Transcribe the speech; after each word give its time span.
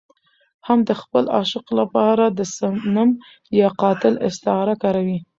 هم 0.67 0.79
د 0.89 0.91
خپل 1.01 1.23
عاشق 1.37 1.65
لپاره 1.79 2.25
د 2.37 2.39
صنم 2.57 3.09
يا 3.59 3.67
قاتل 3.81 4.13
استعاره 4.27 4.75
کاروي. 4.83 5.19